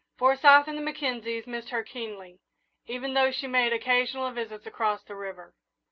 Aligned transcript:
Forsyth 0.17 0.67
and 0.67 0.75
the 0.75 0.81
Mackenzies 0.81 1.45
missed 1.45 1.69
her 1.69 1.83
keenly, 1.83 2.39
even 2.87 3.13
though 3.13 3.29
she 3.29 3.45
made 3.45 3.71
occasional 3.71 4.31
visits 4.31 4.65
across 4.65 5.03
the 5.03 5.13
river. 5.15 5.53